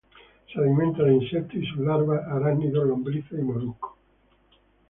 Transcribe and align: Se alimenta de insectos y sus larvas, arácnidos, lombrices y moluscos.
Se 0.51 0.59
alimenta 0.59 1.03
de 1.03 1.13
insectos 1.13 1.59
y 1.61 1.65
sus 1.67 1.77
larvas, 1.85 2.25
arácnidos, 2.27 2.87
lombrices 2.87 3.37
y 3.37 3.43
moluscos. 3.43 3.91